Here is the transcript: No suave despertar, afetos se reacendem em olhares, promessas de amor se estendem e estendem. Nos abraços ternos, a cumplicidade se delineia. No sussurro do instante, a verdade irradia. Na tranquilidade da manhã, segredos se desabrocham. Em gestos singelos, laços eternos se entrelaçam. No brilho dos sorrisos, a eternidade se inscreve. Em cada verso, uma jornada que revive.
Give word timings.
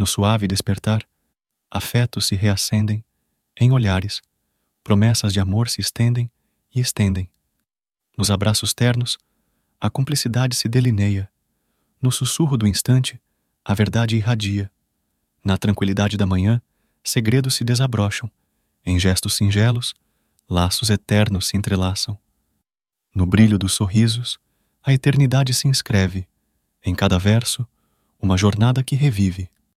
No 0.00 0.06
suave 0.06 0.48
despertar, 0.48 1.06
afetos 1.70 2.24
se 2.24 2.34
reacendem 2.34 3.04
em 3.54 3.70
olhares, 3.70 4.22
promessas 4.82 5.30
de 5.30 5.38
amor 5.38 5.68
se 5.68 5.82
estendem 5.82 6.30
e 6.74 6.80
estendem. 6.80 7.28
Nos 8.16 8.30
abraços 8.30 8.72
ternos, 8.72 9.18
a 9.78 9.90
cumplicidade 9.90 10.56
se 10.56 10.70
delineia. 10.70 11.30
No 12.00 12.10
sussurro 12.10 12.56
do 12.56 12.66
instante, 12.66 13.20
a 13.62 13.74
verdade 13.74 14.16
irradia. 14.16 14.70
Na 15.44 15.58
tranquilidade 15.58 16.16
da 16.16 16.24
manhã, 16.24 16.62
segredos 17.04 17.56
se 17.56 17.62
desabrocham. 17.62 18.30
Em 18.86 18.98
gestos 18.98 19.34
singelos, 19.34 19.92
laços 20.48 20.88
eternos 20.88 21.46
se 21.46 21.58
entrelaçam. 21.58 22.18
No 23.14 23.26
brilho 23.26 23.58
dos 23.58 23.74
sorrisos, 23.74 24.40
a 24.82 24.94
eternidade 24.94 25.52
se 25.52 25.68
inscreve. 25.68 26.26
Em 26.82 26.94
cada 26.94 27.18
verso, 27.18 27.68
uma 28.18 28.38
jornada 28.38 28.82
que 28.82 28.96
revive. 28.96 29.50